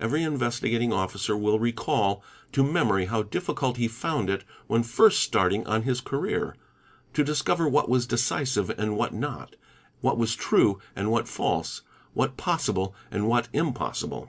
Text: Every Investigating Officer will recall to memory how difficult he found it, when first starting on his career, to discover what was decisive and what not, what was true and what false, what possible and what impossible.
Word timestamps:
Every 0.00 0.24
Investigating 0.24 0.92
Officer 0.92 1.36
will 1.36 1.60
recall 1.60 2.24
to 2.50 2.64
memory 2.64 3.06
how 3.06 3.22
difficult 3.22 3.76
he 3.76 3.86
found 3.86 4.28
it, 4.28 4.42
when 4.66 4.82
first 4.82 5.22
starting 5.22 5.64
on 5.64 5.82
his 5.82 6.00
career, 6.00 6.56
to 7.12 7.22
discover 7.22 7.68
what 7.68 7.88
was 7.88 8.04
decisive 8.04 8.70
and 8.70 8.96
what 8.96 9.14
not, 9.14 9.54
what 10.00 10.18
was 10.18 10.34
true 10.34 10.80
and 10.96 11.12
what 11.12 11.28
false, 11.28 11.82
what 12.14 12.36
possible 12.36 12.96
and 13.12 13.28
what 13.28 13.48
impossible. 13.52 14.28